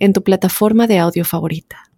en 0.00 0.12
tu 0.12 0.24
plataforma 0.24 0.88
de 0.88 0.98
audio 0.98 1.24
favorita. 1.24 1.90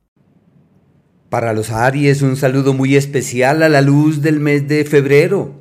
Para 1.30 1.54
los 1.54 1.70
Aries, 1.70 2.20
un 2.20 2.36
saludo 2.36 2.74
muy 2.74 2.94
especial 2.94 3.62
a 3.62 3.70
la 3.70 3.80
luz 3.80 4.20
del 4.20 4.38
mes 4.38 4.68
de 4.68 4.84
febrero. 4.84 5.54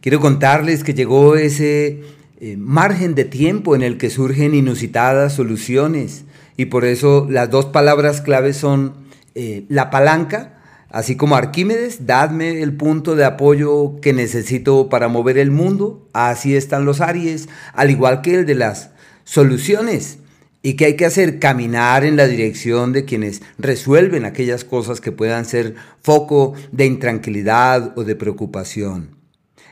Quiero 0.00 0.18
contarles 0.18 0.82
que 0.82 0.94
llegó 0.94 1.36
ese 1.36 2.00
eh, 2.40 2.56
margen 2.56 3.14
de 3.14 3.24
tiempo 3.24 3.74
en 3.74 3.82
el 3.82 3.98
que 3.98 4.08
surgen 4.08 4.54
inusitadas 4.54 5.34
soluciones 5.34 6.24
y 6.56 6.66
por 6.66 6.84
eso 6.84 7.26
las 7.28 7.50
dos 7.50 7.66
palabras 7.66 8.22
claves 8.22 8.56
son 8.56 8.94
eh, 9.34 9.66
la 9.68 9.90
palanca, 9.90 10.58
así 10.88 11.16
como 11.16 11.36
Arquímedes, 11.36 12.06
dadme 12.06 12.62
el 12.62 12.74
punto 12.74 13.16
de 13.16 13.24
apoyo 13.24 14.00
que 14.00 14.12
necesito 14.12 14.88
para 14.88 15.08
mover 15.08 15.38
el 15.38 15.50
mundo, 15.50 16.08
así 16.12 16.56
están 16.56 16.84
los 16.84 17.00
Aries, 17.00 17.48
al 17.72 17.90
igual 17.90 18.22
que 18.22 18.34
el 18.36 18.46
de 18.46 18.54
las 18.54 18.90
soluciones 19.24 20.18
y 20.64 20.74
que 20.74 20.86
hay 20.86 20.96
que 20.96 21.04
hacer 21.04 21.38
caminar 21.38 22.06
en 22.06 22.16
la 22.16 22.26
dirección 22.26 22.94
de 22.94 23.04
quienes 23.04 23.42
resuelven 23.58 24.24
aquellas 24.24 24.64
cosas 24.64 25.02
que 25.02 25.12
puedan 25.12 25.44
ser 25.44 25.74
foco 26.00 26.54
de 26.72 26.86
intranquilidad 26.86 27.92
o 27.98 28.02
de 28.02 28.16
preocupación. 28.16 29.10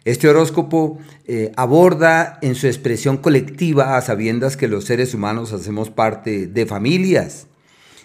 Este 0.04 0.28
horóscopo 0.28 0.98
eh, 1.26 1.50
aborda 1.56 2.38
en 2.42 2.54
su 2.54 2.66
expresión 2.66 3.16
colectiva 3.16 3.96
a 3.96 4.02
sabiendas 4.02 4.58
que 4.58 4.68
los 4.68 4.84
seres 4.84 5.14
humanos 5.14 5.54
hacemos 5.54 5.88
parte 5.88 6.46
de 6.46 6.66
familias 6.66 7.46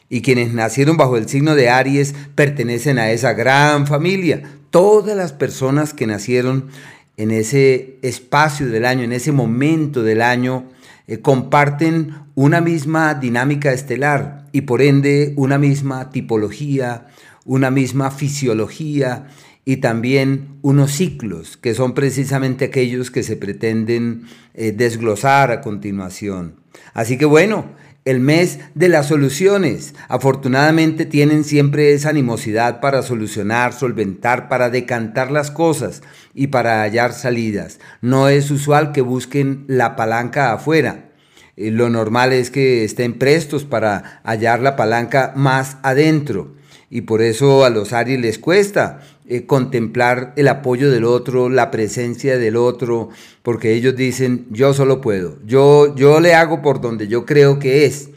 y 0.08 0.22
quienes 0.22 0.54
nacieron 0.54 0.96
bajo 0.96 1.18
el 1.18 1.28
signo 1.28 1.56
de 1.56 1.70
Aries 1.70 2.16
pertenecen 2.36 3.00
a 3.00 3.12
esa 3.12 3.34
gran 3.34 3.86
familia. 3.86 4.44
Todas 4.70 5.18
las 5.18 5.34
personas 5.34 5.94
que 5.94 6.08
nacieron 6.08 6.70
en 7.18 7.32
ese 7.32 7.98
espacio 8.02 8.68
del 8.68 8.86
año, 8.86 9.04
en 9.04 9.12
ese 9.12 9.34
momento 9.34 10.04
del 10.04 10.22
año, 10.22 10.64
eh, 11.08 11.22
comparten 11.22 12.14
una 12.36 12.62
misma 12.62 13.14
dinámica 13.16 13.72
estelar 13.72 14.46
y 14.52 14.62
por 14.62 14.82
ende 14.82 15.34
una 15.38 15.58
misma 15.58 16.10
tipología, 16.10 17.08
una 17.46 17.72
misma 17.72 18.12
fisiología 18.12 19.28
y 19.64 19.78
también 19.78 20.60
unos 20.62 20.92
ciclos 20.92 21.58
que 21.58 21.74
son 21.74 21.94
precisamente 21.94 22.66
aquellos 22.66 23.12
que 23.12 23.24
se 23.24 23.36
pretenden 23.36 24.24
eh, 24.54 24.72
desglosar 24.72 25.52
a 25.52 25.62
continuación. 25.62 26.56
Así 26.94 27.18
que 27.18 27.26
bueno, 27.26 27.72
el 28.08 28.22
mes 28.22 28.60
de 28.74 28.88
las 28.88 29.08
soluciones. 29.08 29.94
Afortunadamente 30.08 31.06
tienen 31.06 31.44
siempre 31.44 31.92
esa 31.92 32.10
animosidad 32.10 32.80
para 32.80 33.02
solucionar, 33.02 33.74
solventar, 33.74 34.48
para 34.48 34.70
decantar 34.70 35.30
las 35.30 35.52
cosas 35.52 36.02
y 36.34 36.48
para 36.48 36.84
hallar 36.84 37.12
salidas. 37.12 37.80
No 38.02 38.30
es 38.30 38.50
usual 38.50 38.94
que 38.94 39.02
busquen 39.02 39.66
la 39.68 39.98
palanca 39.98 40.54
afuera. 40.54 41.10
Eh, 41.58 41.70
lo 41.70 41.90
normal 41.90 42.32
es 42.32 42.50
que 42.50 42.86
estén 42.86 43.20
prestos 43.20 43.66
para 43.66 44.22
hallar 44.24 44.62
la 44.62 44.78
palanca 44.78 45.34
más 45.36 45.76
adentro. 45.84 46.56
Y 46.90 47.02
por 47.02 47.22
eso 47.22 47.66
a 47.66 47.70
los 47.70 47.92
Aries 47.92 48.22
les 48.22 48.40
cuesta 48.40 49.02
eh, 49.30 49.46
contemplar 49.46 50.34
el 50.38 50.48
apoyo 50.48 50.90
del 50.90 51.04
otro, 51.04 51.50
la 51.50 51.70
presencia 51.70 52.38
del 52.38 52.56
otro, 52.56 53.10
porque 53.44 53.74
ellos 53.74 53.96
dicen, 53.96 54.46
yo 54.52 54.74
solo 54.74 55.02
puedo, 55.02 55.38
yo, 55.46 55.96
yo 55.96 56.20
le 56.20 56.34
hago 56.34 56.62
por 56.62 56.80
donde 56.80 57.10
yo 57.10 57.26
creo 57.26 57.60
que 57.60 57.86
es, 57.86 58.10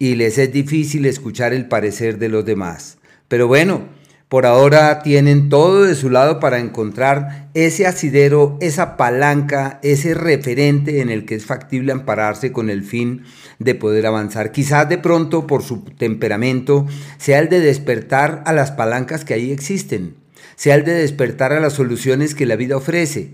y 0.00 0.16
les 0.16 0.36
es 0.38 0.52
difícil 0.52 1.06
escuchar 1.06 1.52
el 1.52 1.68
parecer 1.68 2.18
de 2.18 2.28
los 2.28 2.44
demás. 2.44 2.98
Pero 3.28 3.46
bueno, 3.46 3.84
por 4.28 4.46
ahora 4.46 5.02
tienen 5.02 5.48
todo 5.48 5.84
de 5.84 5.94
su 5.94 6.10
lado 6.10 6.40
para 6.40 6.58
encontrar 6.58 7.48
ese 7.54 7.86
asidero, 7.86 8.58
esa 8.60 8.96
palanca, 8.96 9.78
ese 9.82 10.12
referente 10.12 11.00
en 11.00 11.08
el 11.08 11.24
que 11.24 11.34
es 11.34 11.46
factible 11.46 11.92
ampararse 11.92 12.52
con 12.52 12.68
el 12.68 12.82
fin 12.82 13.22
de 13.58 13.74
poder 13.74 14.06
avanzar. 14.06 14.52
Quizás 14.52 14.88
de 14.88 14.98
pronto 14.98 15.46
por 15.46 15.62
su 15.62 15.82
temperamento 15.82 16.86
sea 17.16 17.38
el 17.38 17.48
de 17.48 17.60
despertar 17.60 18.42
a 18.44 18.52
las 18.52 18.70
palancas 18.70 19.24
que 19.24 19.34
ahí 19.34 19.50
existen 19.50 20.16
sea 20.58 20.74
el 20.74 20.84
de 20.84 20.92
despertar 20.92 21.52
a 21.52 21.60
las 21.60 21.74
soluciones 21.74 22.34
que 22.34 22.44
la 22.44 22.56
vida 22.56 22.76
ofrece. 22.76 23.30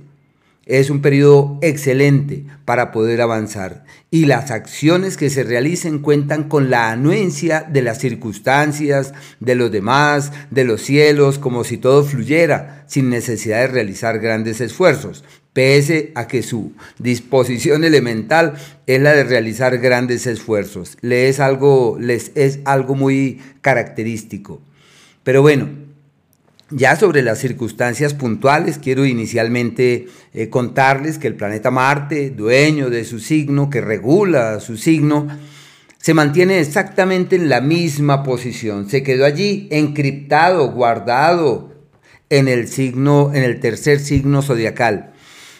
Es 0.66 0.90
un 0.90 1.00
periodo 1.00 1.58
excelente 1.62 2.44
para 2.66 2.92
poder 2.92 3.22
avanzar 3.22 3.84
y 4.10 4.26
las 4.26 4.50
acciones 4.50 5.16
que 5.16 5.30
se 5.30 5.42
realicen 5.42 6.00
cuentan 6.00 6.44
con 6.44 6.68
la 6.68 6.90
anuencia 6.90 7.62
de 7.62 7.80
las 7.80 7.98
circunstancias, 7.98 9.14
de 9.40 9.54
los 9.54 9.72
demás, 9.72 10.32
de 10.50 10.64
los 10.64 10.82
cielos, 10.82 11.38
como 11.38 11.64
si 11.64 11.78
todo 11.78 12.04
fluyera 12.04 12.84
sin 12.88 13.08
necesidad 13.08 13.60
de 13.60 13.68
realizar 13.68 14.18
grandes 14.18 14.60
esfuerzos, 14.60 15.24
pese 15.54 16.12
a 16.14 16.28
que 16.28 16.42
su 16.42 16.72
disposición 16.98 17.84
elemental 17.84 18.54
es 18.86 19.00
la 19.00 19.12
de 19.12 19.24
realizar 19.24 19.78
grandes 19.78 20.26
esfuerzos. 20.26 20.98
Les 21.00 21.36
es 21.36 21.40
algo, 21.40 21.96
les 21.98 22.32
es 22.34 22.60
algo 22.66 22.94
muy 22.94 23.40
característico. 23.62 24.60
Pero 25.22 25.40
bueno, 25.40 25.83
ya 26.74 26.96
sobre 26.96 27.22
las 27.22 27.38
circunstancias 27.38 28.14
puntuales, 28.14 28.78
quiero 28.78 29.06
inicialmente 29.06 30.08
eh, 30.32 30.48
contarles 30.48 31.18
que 31.18 31.28
el 31.28 31.36
planeta 31.36 31.70
Marte, 31.70 32.30
dueño 32.30 32.90
de 32.90 33.04
su 33.04 33.20
signo, 33.20 33.70
que 33.70 33.80
regula 33.80 34.58
su 34.58 34.76
signo, 34.76 35.28
se 35.98 36.14
mantiene 36.14 36.58
exactamente 36.58 37.36
en 37.36 37.48
la 37.48 37.60
misma 37.60 38.24
posición. 38.24 38.90
Se 38.90 39.02
quedó 39.02 39.24
allí 39.24 39.68
encriptado, 39.70 40.72
guardado 40.72 41.72
en 42.28 42.48
el 42.48 42.66
signo, 42.66 43.32
en 43.32 43.44
el 43.44 43.60
tercer 43.60 44.00
signo 44.00 44.42
zodiacal. 44.42 45.12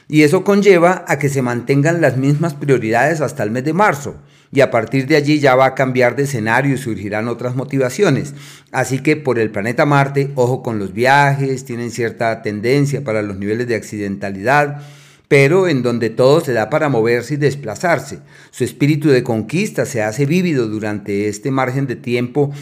Y 0.09 0.23
eso 0.23 0.45
conlleva 0.45 1.05
a 1.07 1.19
que 1.19 1.29
se 1.29 1.43
mantengan 1.43 2.01
las 2.01 2.17
mismas 2.17 2.55
prioridades 2.55 3.21
hasta 3.21 3.43
el 3.43 3.53
mes 3.53 3.65
de 3.65 3.73
marzo 3.73 4.17
y 4.53 4.61
a 4.61 4.71
partir 4.71 5.07
de 5.07 5.17
allí 5.17 5.41
ya 5.41 5.55
va 5.55 5.67
a 5.67 5.75
cambiar 5.75 6.17
de 6.17 6.25
escenario 6.25 6.75
y 6.75 6.79
surgirán 6.79 7.29
otras 7.29 7.57
motivaciones. 7.57 8.35
Así 8.73 9.01
que 9.01 9.17
por 9.17 9.39
el 9.39 9.51
planeta 9.51 9.87
Marte, 9.87 10.31
ojo 10.35 10.63
con 10.63 10.79
los 10.79 10.93
viajes, 10.93 11.65
tienen 11.65 11.91
cierta 11.91 12.43
tendencia 12.43 13.03
para 13.03 13.23
los 13.23 13.37
niveles 13.37 13.67
de 13.67 13.75
accidentalidad, 13.75 14.83
pero 15.29 15.69
en 15.69 15.83
donde 15.83 16.11
todo 16.11 16.41
se 16.41 16.53
da 16.53 16.71
para 16.71 16.89
moverse 16.89 17.35
y 17.35 17.39
desplazarse. 17.39 18.21
Su 18.51 18.65
espíritu 18.65 19.09
de 19.09 19.23
conquista 19.23 19.87
se 19.87 20.03
hace 20.03 20.27
vívido 20.27 20.69
durante 20.69 21.29
este 21.29 21.51
margen 21.51 21.87
de 21.87 21.97
tiempo 21.97 22.53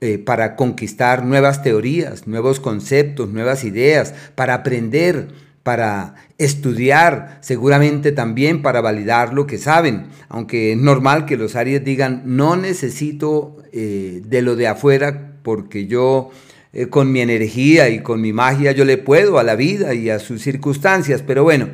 eh, 0.00 0.18
para 0.18 0.54
conquistar 0.54 1.24
nuevas 1.24 1.62
teorías, 1.62 2.26
nuevos 2.26 2.60
conceptos, 2.60 3.30
nuevas 3.30 3.64
ideas, 3.64 4.14
para 4.34 4.54
aprender 4.54 5.28
para 5.64 6.14
estudiar, 6.38 7.38
seguramente 7.40 8.12
también 8.12 8.62
para 8.62 8.80
validar 8.80 9.34
lo 9.34 9.46
que 9.46 9.58
saben, 9.58 10.06
aunque 10.28 10.72
es 10.72 10.78
normal 10.78 11.26
que 11.26 11.36
los 11.36 11.56
Aries 11.56 11.84
digan, 11.84 12.22
no 12.24 12.56
necesito 12.56 13.56
eh, 13.72 14.22
de 14.24 14.42
lo 14.42 14.54
de 14.54 14.68
afuera 14.68 15.32
porque 15.42 15.86
yo 15.86 16.30
eh, 16.72 16.86
con 16.86 17.10
mi 17.10 17.20
energía 17.20 17.88
y 17.88 18.02
con 18.02 18.20
mi 18.20 18.32
magia 18.32 18.70
yo 18.72 18.84
le 18.84 18.98
puedo 18.98 19.38
a 19.38 19.42
la 19.42 19.56
vida 19.56 19.94
y 19.94 20.10
a 20.10 20.20
sus 20.20 20.40
circunstancias, 20.42 21.24
pero 21.26 21.42
bueno, 21.42 21.68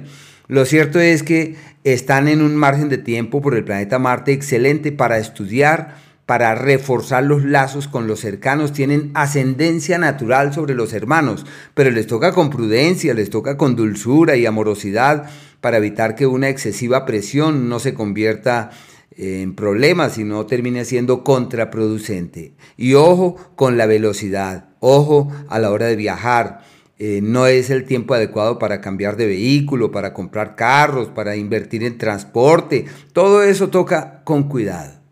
lo 0.49 0.65
cierto 0.65 0.99
es 0.99 1.23
que 1.23 1.57
están 1.85 2.29
en 2.29 2.41
un 2.41 2.57
margen 2.57 2.89
de 2.89 2.99
tiempo 2.99 3.43
por 3.43 3.55
el 3.55 3.65
planeta 3.65 3.99
Marte 3.99 4.33
excelente 4.33 4.93
para 4.93 5.19
estudiar, 5.19 5.97
para 6.27 6.55
reforzar 6.55 7.25
los 7.25 7.45
lazos 7.45 7.87
con 7.87 8.07
los 8.07 8.21
cercanos, 8.21 8.73
tienen 8.73 9.11
ascendencia 9.15 9.99
natural 9.99 10.55
sobre 10.55 10.75
los 10.75 10.93
hermanos, 10.93 11.45
pero 11.75 11.91
les 11.91 12.07
toca 12.07 12.33
con 12.33 12.51
prudencia, 12.51 13.13
les 13.15 13.31
toca 13.31 13.57
con 13.57 13.77
dulzura 13.77 14.37
y 14.37 14.47
amorosidad 14.47 15.29
para 15.61 15.77
evitar 15.77 16.15
que 16.15 16.27
una 16.27 16.49
excesiva 16.49 17.05
presión 17.05 17.69
no 17.69 17.79
se 17.79 17.95
convierta 17.95 18.71
en 19.17 19.55
problemas 19.55 20.19
y 20.19 20.25
no 20.25 20.47
termine 20.47 20.85
siendo 20.85 21.25
contraproducente. 21.25 22.55
Y 22.77 22.95
ojo 22.95 23.37
con 23.55 23.77
la 23.77 23.87
velocidad, 23.87 24.71
ojo 24.81 25.31
a 25.49 25.59
la 25.59 25.71
hora 25.71 25.87
de 25.87 25.97
viajar. 25.97 26.65
Eh, 26.99 27.21
no 27.23 27.47
es 27.47 27.71
el 27.71 27.85
tiempo 27.85 28.15
adecuado 28.15 28.59
para 28.59 28.81
cambiar 28.81 29.17
de 29.17 29.27
vehículo, 29.27 29.91
para 29.91 30.15
comprar 30.15 30.55
carros, 30.57 31.09
para 31.09 31.37
invertir 31.37 31.83
en 31.83 31.99
transporte. 31.99 32.87
Todo 33.13 33.43
eso 33.43 33.69
toca 33.69 34.23
con 34.25 34.49
cuidado. 34.49 35.04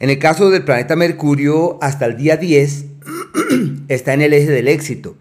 En 0.00 0.08
el 0.08 0.18
caso 0.18 0.48
del 0.48 0.64
planeta 0.64 0.96
Mercurio, 0.96 1.78
hasta 1.82 2.06
el 2.06 2.16
día 2.16 2.38
10 2.38 2.86
está 3.88 4.14
en 4.14 4.22
el 4.22 4.32
eje 4.32 4.50
del 4.50 4.66
éxito, 4.66 5.14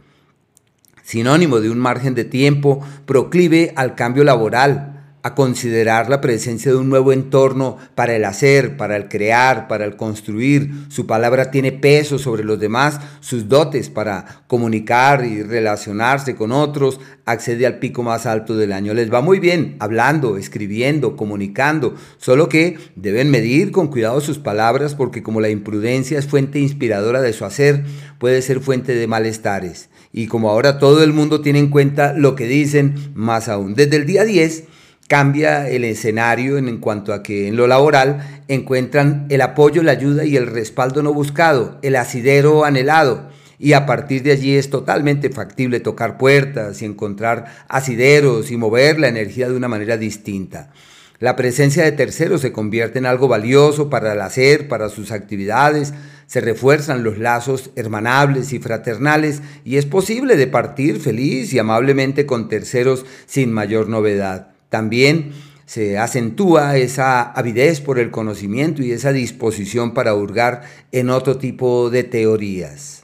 sinónimo 1.04 1.60
de 1.60 1.70
un 1.70 1.80
margen 1.80 2.16
de 2.16 2.24
tiempo 2.24 2.80
proclive 3.06 3.74
al 3.76 3.96
cambio 3.96 4.24
laboral, 4.24 4.99
a 5.22 5.36
considerar 5.36 6.10
la 6.10 6.22
presencia 6.22 6.72
de 6.72 6.78
un 6.78 6.90
nuevo 6.90 7.12
entorno 7.12 7.78
para 7.96 8.16
el 8.16 8.24
hacer, 8.24 8.78
para 8.78 8.96
el 8.96 9.10
crear, 9.10 9.68
para 9.68 9.84
el 9.84 9.98
construir. 9.98 10.72
Su 10.88 11.08
palabra 11.08 11.52
tiene 11.52 11.74
peso 11.74 12.18
sobre 12.18 12.46
los 12.46 12.60
demás, 12.60 13.00
sus 13.20 13.50
dotes 13.50 13.90
para 13.90 14.44
comunicar 14.48 15.26
y 15.26 15.44
relacionarse 15.44 16.36
con 16.36 16.54
otros, 16.54 17.02
accede 17.26 17.66
al 17.66 17.80
pico 17.80 18.02
más 18.02 18.26
alto 18.26 18.56
del 18.56 18.72
año. 18.72 18.94
Les 18.94 19.12
va 19.14 19.22
muy 19.22 19.40
bien 19.40 19.76
hablando, 19.80 20.38
escribiendo, 20.38 21.18
comunicando, 21.18 21.96
solo 22.18 22.48
que 22.48 22.78
deben 22.96 23.30
medir 23.30 23.72
con 23.72 23.88
cuidado 23.88 24.22
sus 24.22 24.40
palabras 24.40 24.96
porque 24.96 25.22
como 25.22 25.42
la 25.42 25.50
imprudencia 25.50 26.18
es 26.18 26.28
fuente 26.28 26.60
inspiradora 26.60 27.22
de 27.22 27.34
su 27.34 27.44
hacer, 27.44 27.84
puede 28.20 28.42
ser 28.42 28.62
fuente 28.62 28.96
de 28.96 29.08
malestares. 29.08 29.90
Y 30.14 30.28
como 30.28 30.50
ahora 30.50 30.80
todo 30.80 31.04
el 31.04 31.14
mundo 31.14 31.42
tiene 31.42 31.60
en 31.60 31.70
cuenta 31.70 32.14
lo 32.14 32.36
que 32.36 32.48
dicen, 32.48 32.96
más 33.14 33.50
aún. 33.50 33.76
Desde 33.76 33.98
el 33.98 34.06
día 34.06 34.24
10 34.24 34.64
cambia 35.10 35.68
el 35.68 35.86
escenario 35.86 36.60
en, 36.60 36.78
cuanto 36.78 37.14
a 37.14 37.24
que 37.24 37.48
en 37.48 37.58
lo 37.58 37.66
laboral 37.66 38.44
encuentran 38.48 39.26
el 39.30 39.42
apoyo, 39.42 39.82
la 39.82 39.94
ayuda 39.94 40.24
y 40.24 40.38
el 40.38 40.46
respaldo 40.46 41.02
no 41.02 41.16
buscado, 41.16 41.80
el 41.82 41.96
asidero 41.96 42.64
anhelado. 42.64 43.28
Y 43.58 43.74
a 43.74 43.88
partir 43.88 44.22
de 44.22 44.34
allí 44.34 44.56
es 44.56 44.70
totalmente 44.70 45.32
factible 45.32 45.80
tocar 45.80 46.20
puertas 46.20 46.84
y 46.84 46.86
encontrar 46.86 47.46
asideros 47.68 48.52
y 48.52 48.58
mover 48.58 49.00
la 49.00 49.08
energía 49.08 49.50
de 49.50 49.56
una 49.56 49.68
manera 49.68 49.98
distinta. 49.98 50.70
La 51.18 51.36
presencia 51.36 51.84
de 51.84 51.92
terceros 51.92 52.42
se 52.42 52.52
convierte 52.52 53.00
en 53.00 53.08
algo 53.08 53.28
valioso 53.28 53.90
para 53.90 54.14
el 54.14 54.22
hacer, 54.22 54.68
para 54.68 54.90
sus 54.90 55.12
actividades, 55.12 55.92
se 56.28 56.40
refuerzan 56.40 57.04
los 57.04 57.18
lazos 57.18 57.72
hermanables 57.76 58.54
y 58.54 58.60
fraternales 58.60 59.42
y 59.66 59.78
es 59.78 59.88
posible 59.88 60.38
de 60.38 60.46
partir 60.46 61.02
feliz 61.02 61.52
y 61.52 61.58
amablemente 61.58 62.28
con 62.28 62.48
terceros 62.48 63.08
sin 63.26 63.52
mayor 63.52 63.90
novedad. 63.90 64.59
También 64.70 65.32
se 65.66 65.98
acentúa 66.00 66.78
esa 66.78 67.22
avidez 67.22 67.82
por 67.82 68.00
el 68.00 68.10
conocimiento 68.10 68.82
y 68.82 68.92
esa 68.92 69.12
disposición 69.12 69.94
para 69.94 70.16
hurgar 70.16 70.64
en 70.92 71.10
otro 71.10 71.38
tipo 71.38 71.90
de 71.90 72.04
teorías. 72.04 73.04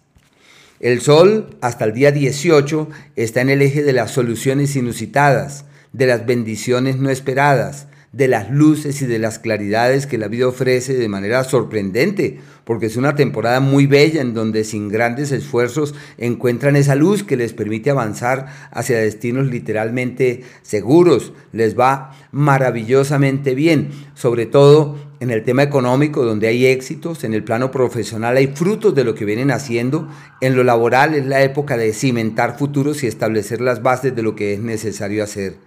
El 0.79 1.01
Sol, 1.01 1.57
hasta 1.62 1.85
el 1.85 1.94
día 1.94 2.12
18, 2.12 2.89
está 3.15 3.41
en 3.41 3.50
el 3.50 3.62
eje 3.62 3.83
de 3.83 3.94
las 3.94 4.12
soluciones 4.12 4.75
inusitadas, 4.75 5.65
de 5.94 6.07
las 6.07 6.25
bendiciones 6.25 6.97
no 6.97 7.09
esperadas, 7.09 7.88
de 8.15 8.29
las 8.29 8.50
luces 8.50 9.01
y 9.01 9.07
de 9.07 9.19
las 9.19 9.39
claridades 9.39 10.07
que 10.07 10.17
la 10.17 10.29
vida 10.29 10.47
ofrece 10.47 10.94
de 10.94 11.09
manera 11.09 11.44
sorprendente, 11.44 12.39
porque 12.63 12.85
es 12.85 12.95
una 12.95 13.13
temporada 13.13 13.59
muy 13.59 13.88
bella 13.88 14.21
en 14.21 14.33
donde 14.33 14.63
sin 14.63 14.88
grandes 14.88 15.33
esfuerzos 15.33 15.94
encuentran 16.17 16.77
esa 16.77 16.95
luz 16.95 17.23
que 17.23 17.35
les 17.35 17.51
permite 17.51 17.89
avanzar 17.89 18.45
hacia 18.71 19.00
destinos 19.00 19.47
literalmente 19.47 20.44
seguros, 20.62 21.33
les 21.51 21.77
va 21.77 22.15
maravillosamente 22.31 23.53
bien, 23.53 23.89
sobre 24.13 24.45
todo 24.45 24.97
en 25.19 25.29
el 25.29 25.44
tema 25.44 25.63
económico 25.63 26.23
donde 26.23 26.47
hay 26.47 26.68
éxitos, 26.68 27.25
en 27.25 27.33
el 27.33 27.44
plano 27.44 27.69
profesional 27.69 28.38
hay 28.38 28.47
frutos 28.47 28.95
de 28.95 29.03
lo 29.03 29.13
que 29.13 29.25
vienen 29.25 29.51
haciendo, 29.51 30.07
en 30.39 30.56
lo 30.56 30.63
laboral 30.63 31.15
es 31.15 31.25
la 31.25 31.44
época 31.44 31.75
de 31.75 31.91
cimentar 31.91 32.57
futuros 32.57 33.03
y 33.03 33.07
establecer 33.07 33.59
las 33.59 33.83
bases 33.83 34.15
de 34.15 34.23
lo 34.23 34.38
que 34.38 34.53
es 34.53 34.61
necesario 34.61 35.21
hacer. 35.21 35.64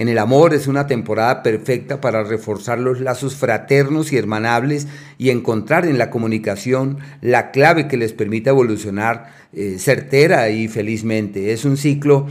En 0.00 0.08
el 0.08 0.16
amor 0.16 0.54
es 0.54 0.66
una 0.66 0.86
temporada 0.86 1.42
perfecta 1.42 2.00
para 2.00 2.24
reforzar 2.24 2.78
los 2.78 3.00
lazos 3.00 3.36
fraternos 3.36 4.14
y 4.14 4.16
hermanables 4.16 4.88
y 5.18 5.28
encontrar 5.28 5.84
en 5.84 5.98
la 5.98 6.08
comunicación 6.08 7.00
la 7.20 7.50
clave 7.50 7.86
que 7.86 7.98
les 7.98 8.14
permita 8.14 8.48
evolucionar 8.48 9.30
eh, 9.52 9.76
certera 9.78 10.48
y 10.48 10.68
felizmente. 10.68 11.52
Es 11.52 11.66
un 11.66 11.76
ciclo 11.76 12.26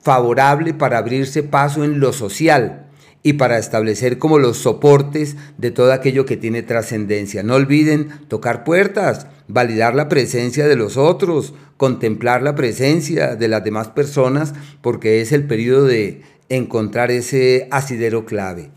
favorable 0.00 0.74
para 0.74 0.98
abrirse 0.98 1.44
paso 1.44 1.84
en 1.84 2.00
lo 2.00 2.12
social 2.12 2.81
y 3.22 3.34
para 3.34 3.58
establecer 3.58 4.18
como 4.18 4.38
los 4.38 4.58
soportes 4.58 5.36
de 5.58 5.70
todo 5.70 5.92
aquello 5.92 6.26
que 6.26 6.36
tiene 6.36 6.62
trascendencia. 6.62 7.42
No 7.42 7.54
olviden 7.54 8.08
tocar 8.28 8.64
puertas, 8.64 9.26
validar 9.48 9.94
la 9.94 10.08
presencia 10.08 10.66
de 10.66 10.76
los 10.76 10.96
otros, 10.96 11.54
contemplar 11.76 12.42
la 12.42 12.54
presencia 12.54 13.36
de 13.36 13.48
las 13.48 13.64
demás 13.64 13.88
personas, 13.88 14.54
porque 14.80 15.20
es 15.20 15.32
el 15.32 15.44
periodo 15.44 15.86
de 15.86 16.22
encontrar 16.48 17.10
ese 17.10 17.68
asidero 17.70 18.24
clave. 18.24 18.70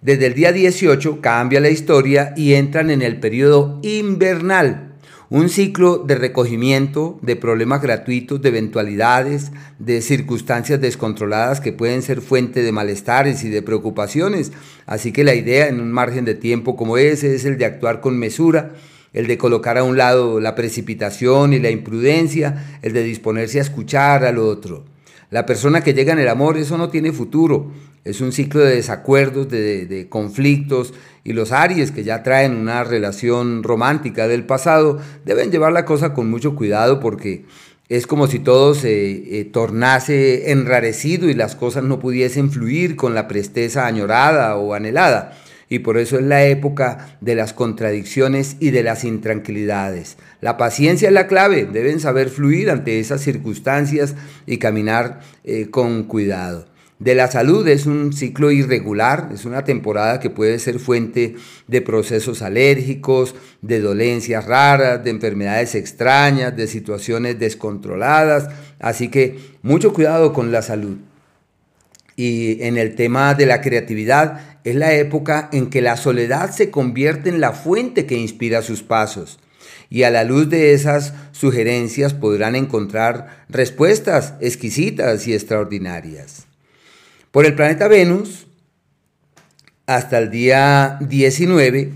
Desde 0.00 0.26
el 0.26 0.34
día 0.34 0.52
18 0.52 1.20
cambia 1.20 1.60
la 1.60 1.70
historia 1.70 2.34
y 2.36 2.54
entran 2.54 2.90
en 2.90 3.02
el 3.02 3.20
periodo 3.20 3.78
invernal, 3.82 4.91
un 5.32 5.48
ciclo 5.48 5.96
de 5.96 6.14
recogimiento 6.14 7.18
de 7.22 7.36
problemas 7.36 7.80
gratuitos, 7.80 8.42
de 8.42 8.50
eventualidades, 8.50 9.50
de 9.78 10.02
circunstancias 10.02 10.78
descontroladas 10.78 11.62
que 11.62 11.72
pueden 11.72 12.02
ser 12.02 12.20
fuente 12.20 12.62
de 12.62 12.70
malestares 12.70 13.42
y 13.42 13.48
de 13.48 13.62
preocupaciones. 13.62 14.52
Así 14.84 15.10
que 15.10 15.24
la 15.24 15.34
idea 15.34 15.68
en 15.68 15.80
un 15.80 15.90
margen 15.90 16.26
de 16.26 16.34
tiempo 16.34 16.76
como 16.76 16.98
ese 16.98 17.34
es 17.34 17.46
el 17.46 17.56
de 17.56 17.64
actuar 17.64 18.02
con 18.02 18.18
mesura, 18.18 18.72
el 19.14 19.26
de 19.26 19.38
colocar 19.38 19.78
a 19.78 19.84
un 19.84 19.96
lado 19.96 20.38
la 20.38 20.54
precipitación 20.54 21.54
y 21.54 21.60
la 21.60 21.70
imprudencia, 21.70 22.78
el 22.82 22.92
de 22.92 23.02
disponerse 23.02 23.58
a 23.58 23.62
escuchar 23.62 24.26
al 24.26 24.36
otro. 24.36 24.84
La 25.32 25.46
persona 25.46 25.80
que 25.80 25.94
llega 25.94 26.12
en 26.12 26.18
el 26.18 26.28
amor, 26.28 26.58
eso 26.58 26.76
no 26.76 26.90
tiene 26.90 27.10
futuro. 27.10 27.72
Es 28.04 28.20
un 28.20 28.32
ciclo 28.32 28.60
de 28.60 28.74
desacuerdos, 28.74 29.48
de, 29.48 30.06
conflictos, 30.10 30.92
y 31.24 31.32
los 31.32 31.52
Aries 31.52 31.90
que 31.90 32.04
ya 32.04 32.22
traen 32.22 32.54
una 32.54 32.84
relación 32.84 33.62
romántica 33.62 34.28
del 34.28 34.44
pasado 34.44 34.98
deben 35.24 35.50
llevar 35.50 35.72
la 35.72 35.86
cosa 35.86 36.12
con 36.12 36.28
mucho 36.28 36.54
cuidado 36.54 37.00
porque 37.00 37.46
es 37.88 38.06
como 38.06 38.26
si 38.26 38.40
todo 38.40 38.74
se 38.74 39.40
eh, 39.40 39.44
tornase 39.46 40.50
enrarecido 40.50 41.30
y 41.30 41.34
las 41.34 41.56
cosas 41.56 41.82
no 41.84 41.98
pudiesen 41.98 42.50
fluir 42.50 42.94
con 42.94 43.14
la 43.14 43.26
presteza 43.26 43.86
añorada 43.86 44.56
o 44.56 44.74
anhelada 44.74 45.38
y 45.72 45.78
por 45.78 45.96
eso 45.96 46.18
es 46.18 46.22
la 46.22 46.44
época 46.44 47.16
de 47.22 47.34
las 47.34 47.54
contradicciones 47.54 48.56
y 48.60 48.72
de 48.72 48.82
las 48.82 49.04
intranquilidades. 49.04 50.18
La 50.42 50.58
paciencia 50.58 51.08
es 51.08 51.14
la 51.14 51.26
clave, 51.26 51.64
deben 51.64 51.98
saber 51.98 52.28
fluir 52.28 52.68
ante 52.68 53.00
esas 53.00 53.22
circunstancias 53.22 54.14
y 54.44 54.58
caminar 54.58 55.20
eh, 55.44 55.70
con 55.70 56.02
cuidado. 56.02 56.66
De 56.98 57.14
la 57.14 57.30
salud 57.30 57.66
es 57.68 57.86
un 57.86 58.12
ciclo 58.12 58.50
irregular, 58.50 59.30
es 59.32 59.46
una 59.46 59.64
temporada 59.64 60.20
que 60.20 60.28
puede 60.28 60.58
ser 60.58 60.78
fuente 60.78 61.36
de 61.68 61.80
procesos 61.80 62.42
alérgicos, 62.42 63.34
de 63.62 63.80
dolencias 63.80 64.44
raras, 64.44 65.02
de 65.02 65.08
enfermedades 65.08 65.74
extrañas, 65.74 66.54
de 66.54 66.66
situaciones 66.66 67.38
descontroladas, 67.38 68.50
así 68.78 69.08
que 69.08 69.38
mucho 69.62 69.94
cuidado 69.94 70.34
con 70.34 70.52
la 70.52 70.60
salud. 70.60 70.98
Y 72.14 72.62
en 72.62 72.76
el 72.76 72.94
tema 72.94 73.32
de 73.32 73.46
la 73.46 73.62
creatividad, 73.62 74.51
es 74.64 74.74
la 74.74 74.94
época 74.94 75.48
en 75.52 75.70
que 75.70 75.82
la 75.82 75.96
soledad 75.96 76.50
se 76.50 76.70
convierte 76.70 77.28
en 77.28 77.40
la 77.40 77.52
fuente 77.52 78.06
que 78.06 78.16
inspira 78.16 78.62
sus 78.62 78.82
pasos. 78.82 79.38
Y 79.90 80.04
a 80.04 80.10
la 80.10 80.24
luz 80.24 80.48
de 80.48 80.72
esas 80.72 81.14
sugerencias 81.32 82.14
podrán 82.14 82.56
encontrar 82.56 83.44
respuestas 83.48 84.34
exquisitas 84.40 85.26
y 85.26 85.34
extraordinarias. 85.34 86.46
Por 87.30 87.46
el 87.46 87.54
planeta 87.54 87.88
Venus, 87.88 88.46
hasta 89.86 90.18
el 90.18 90.30
día 90.30 90.98
19, 91.00 91.90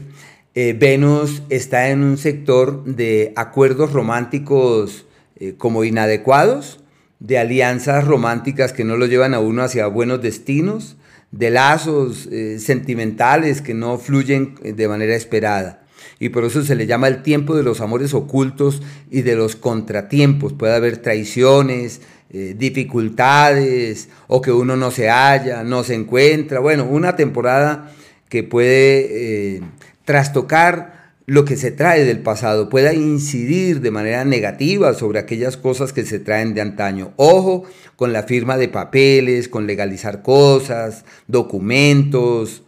eh, 0.55 0.77
Venus 0.79 1.43
está 1.51 1.91
en 1.91 2.03
un 2.03 2.19
sector 2.19 2.85
de 2.85 3.33
acuerdos 3.37 3.93
románticos 3.93 5.07
eh, 5.39 5.55
como 5.57 5.85
inadecuados, 5.85 6.81
de 7.21 7.39
alianzas 7.39 8.05
románticas 8.05 8.73
que 8.73 8.85
no 8.85 8.97
lo 8.97 9.07
llevan 9.07 9.35
a 9.35 9.41
uno 9.41 9.63
hacia 9.63 9.87
buenos 9.87 10.23
destinos, 10.23 10.97
de 11.37 11.51
lazos 11.51 12.29
eh, 12.33 12.59
sentimentales 12.59 13.61
que 13.61 13.75
no 13.75 13.99
fluyen 13.99 14.55
eh, 14.63 14.73
de 14.73 14.89
manera 14.89 15.15
esperada. 15.15 15.83
Y 16.19 16.31
por 16.31 16.45
eso 16.45 16.63
se 16.63 16.75
le 16.75 16.87
llama 16.87 17.09
el 17.09 17.23
tiempo 17.23 17.55
de 17.55 17.63
los 17.63 17.81
amores 17.81 18.15
ocultos 18.15 18.83
y 19.11 19.23
de 19.23 19.37
los 19.37 19.55
contratiempos. 19.55 20.55
Puede 20.55 20.75
haber 20.75 20.97
traiciones, 20.99 22.01
eh, 22.31 22.55
dificultades 22.57 24.09
o 24.27 24.41
que 24.41 24.51
uno 24.51 24.77
no 24.77 24.91
se 24.91 25.11
halla, 25.11 25.63
no 25.63 25.85
se 25.85 25.95
encuentra. 25.95 26.61
Bueno, 26.61 26.85
una 26.85 27.17
temporada 27.17 27.93
que 28.31 28.43
puede 28.43 29.61
trastocar 30.05 31.06
lo 31.27 31.45
que 31.45 31.57
se 31.57 31.73
trae 31.73 32.05
del 32.05 32.21
pasado 32.21 32.69
pueda 32.69 32.95
incidir 32.95 33.81
de 33.81 33.91
manera 33.91 34.25
negativa 34.25 34.95
sobre 34.95 35.19
aquellas 35.19 35.57
cosas 35.57 35.93
que 35.93 36.05
se 36.05 36.21
traen 36.21 36.55
de 36.55 36.61
antaño. 36.61 37.13
Ojo 37.17 37.65
con 37.97 38.13
la 38.13 38.23
firma 38.23 38.57
de 38.57 38.69
papeles, 38.69 39.49
con 39.49 39.67
legalizar 39.67 40.23
cosas, 40.23 41.05
documentos. 41.27 42.63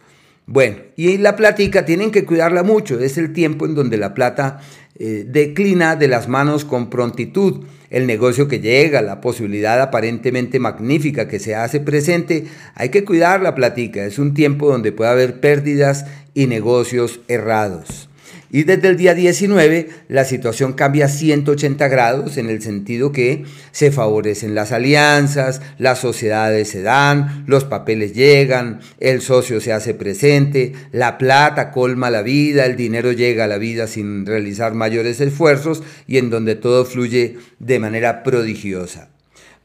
Bueno, 0.45 0.77
y 0.97 1.17
la 1.17 1.37
plática 1.37 1.85
tienen 1.85 2.11
que 2.11 2.25
cuidarla 2.25 2.63
mucho. 2.63 2.99
Es 2.99 3.17
el 3.17 3.31
tiempo 3.31 3.65
en 3.65 3.75
donde 3.75 3.97
la 3.97 4.13
plata 4.13 4.59
eh, 4.97 5.25
declina 5.25 5.95
de 5.95 6.09
las 6.09 6.27
manos 6.27 6.65
con 6.65 6.89
prontitud. 6.89 7.63
El 7.89 8.07
negocio 8.07 8.49
que 8.49 8.59
llega, 8.59 9.01
la 9.01 9.21
posibilidad 9.21 9.81
aparentemente 9.81 10.59
magnífica 10.59 11.29
que 11.29 11.39
se 11.39 11.55
hace 11.55 11.79
presente, 11.79 12.45
hay 12.75 12.89
que 12.89 13.05
cuidar 13.05 13.41
la 13.41 13.55
plática. 13.55 14.03
Es 14.05 14.19
un 14.19 14.33
tiempo 14.33 14.69
donde 14.69 14.91
puede 14.91 15.11
haber 15.11 15.39
pérdidas 15.39 16.05
y 16.33 16.47
negocios 16.47 17.21
errados. 17.29 18.08
Y 18.51 18.63
desde 18.63 18.87
el 18.87 18.97
día 18.97 19.13
19 19.13 19.89
la 20.07 20.25
situación 20.25 20.73
cambia 20.73 21.07
180 21.07 21.87
grados 21.87 22.37
en 22.37 22.49
el 22.49 22.61
sentido 22.61 23.11
que 23.11 23.45
se 23.71 23.91
favorecen 23.91 24.55
las 24.55 24.71
alianzas, 24.71 25.61
las 25.77 25.99
sociedades 25.99 26.69
se 26.69 26.81
dan, 26.81 27.43
los 27.45 27.65
papeles 27.65 28.13
llegan, 28.13 28.79
el 28.99 29.21
socio 29.21 29.61
se 29.61 29.71
hace 29.71 29.93
presente, 29.93 30.73
la 30.91 31.19
plata 31.19 31.71
colma 31.71 32.09
la 32.09 32.23
vida, 32.23 32.65
el 32.65 32.75
dinero 32.75 33.11
llega 33.11 33.43
a 33.43 33.47
la 33.47 33.59
vida 33.59 33.85
sin 33.85 34.25
realizar 34.25 34.73
mayores 34.73 35.21
esfuerzos 35.21 35.83
y 36.07 36.17
en 36.17 36.31
donde 36.31 36.55
todo 36.55 36.85
fluye 36.85 37.37
de 37.59 37.79
manera 37.79 38.23
prodigiosa. 38.23 39.09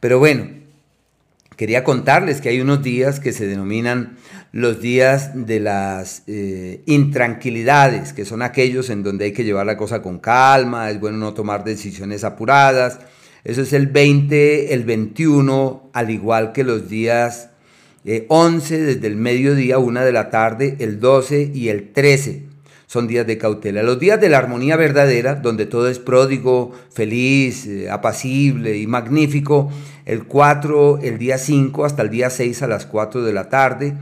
Pero 0.00 0.18
bueno, 0.18 0.48
quería 1.56 1.84
contarles 1.84 2.42
que 2.42 2.50
hay 2.50 2.60
unos 2.60 2.82
días 2.82 3.18
que 3.18 3.32
se 3.32 3.46
denominan 3.46 4.18
los 4.54 4.80
días 4.80 5.32
de 5.34 5.58
las 5.58 6.22
eh, 6.28 6.84
intranquilidades, 6.86 8.12
que 8.12 8.24
son 8.24 8.40
aquellos 8.40 8.88
en 8.88 9.02
donde 9.02 9.24
hay 9.24 9.32
que 9.32 9.42
llevar 9.42 9.66
la 9.66 9.76
cosa 9.76 10.00
con 10.00 10.20
calma, 10.20 10.92
es 10.92 11.00
bueno 11.00 11.18
no 11.18 11.34
tomar 11.34 11.64
decisiones 11.64 12.22
apuradas. 12.22 13.00
Eso 13.42 13.62
es 13.62 13.72
el 13.72 13.88
20, 13.88 14.72
el 14.72 14.84
21, 14.84 15.90
al 15.92 16.10
igual 16.10 16.52
que 16.52 16.62
los 16.62 16.88
días 16.88 17.48
11 18.28 18.76
eh, 18.76 18.78
desde 18.78 19.08
el 19.08 19.16
mediodía, 19.16 19.78
1 19.78 20.04
de 20.04 20.12
la 20.12 20.30
tarde, 20.30 20.76
el 20.78 21.00
12 21.00 21.50
y 21.52 21.68
el 21.68 21.92
13 21.92 22.44
son 22.86 23.08
días 23.08 23.26
de 23.26 23.38
cautela. 23.38 23.82
Los 23.82 23.98
días 23.98 24.20
de 24.20 24.28
la 24.28 24.38
armonía 24.38 24.76
verdadera, 24.76 25.34
donde 25.34 25.66
todo 25.66 25.88
es 25.88 25.98
pródigo, 25.98 26.70
feliz, 26.92 27.66
eh, 27.66 27.90
apacible 27.90 28.78
y 28.78 28.86
magnífico, 28.86 29.68
el 30.04 30.26
4, 30.26 31.00
el 31.02 31.18
día 31.18 31.38
5 31.38 31.84
hasta 31.84 32.02
el 32.02 32.10
día 32.10 32.30
6 32.30 32.62
a 32.62 32.68
las 32.68 32.86
4 32.86 33.24
de 33.24 33.32
la 33.32 33.48
tarde, 33.48 33.94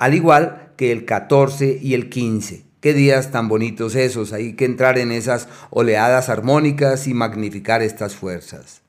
al 0.00 0.14
igual 0.14 0.72
que 0.78 0.92
el 0.92 1.04
14 1.04 1.78
y 1.80 1.92
el 1.92 2.08
15. 2.08 2.64
Qué 2.80 2.94
días 2.94 3.30
tan 3.30 3.48
bonitos 3.48 3.94
esos, 3.94 4.32
hay 4.32 4.56
que 4.56 4.64
entrar 4.64 4.96
en 4.96 5.12
esas 5.12 5.46
oleadas 5.68 6.30
armónicas 6.30 7.06
y 7.06 7.12
magnificar 7.12 7.82
estas 7.82 8.14
fuerzas. 8.14 8.80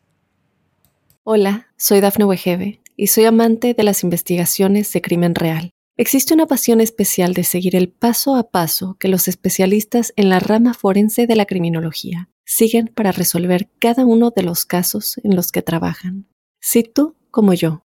Hola, 1.24 1.68
soy 1.76 2.00
Dafne 2.00 2.24
Wegebe 2.24 2.80
y 2.96 3.08
soy 3.08 3.26
amante 3.26 3.74
de 3.74 3.84
las 3.84 4.04
investigaciones 4.04 4.94
de 4.94 5.02
crimen 5.02 5.36
real. 5.36 5.72
Existe 5.98 6.34
una 6.34 6.48
pasión 6.48 6.80
especial 6.80 7.34
de 7.34 7.44
seguir 7.44 7.76
el 7.76 7.90
paso 7.90 8.38
a 8.38 8.50
paso 8.50 8.96
que 8.98 9.10
los 9.10 9.28
especialistas 9.28 10.14
en 10.16 10.30
la 10.30 10.40
rama 10.40 10.74
forense 10.74 11.28
de 11.28 11.36
la 11.36 11.46
criminología 11.46 12.30
siguen 12.46 12.88
para 12.88 13.12
resolver 13.12 13.70
cada 13.80 14.06
uno 14.06 14.32
de 14.34 14.44
los 14.44 14.66
casos 14.66 15.20
en 15.26 15.36
los 15.36 15.52
que 15.52 15.62
trabajan. 15.62 16.30
Si 16.62 16.84
tú, 16.84 17.18
como 17.32 17.54
yo, 17.54 17.84